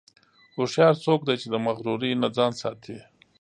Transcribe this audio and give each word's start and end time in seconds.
هوښیار 0.55 0.95
څوک 1.05 1.19
دی 1.27 1.35
چې 1.41 1.47
د 1.49 1.55
مغرورۍ 1.65 2.11
نه 2.21 2.27
ځان 2.37 2.51
ساتي. 2.61 2.97